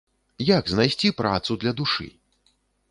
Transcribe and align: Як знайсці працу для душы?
Як 0.57 0.63
знайсці 0.71 1.13
працу 1.21 1.61
для 1.67 1.77
душы? 1.85 2.11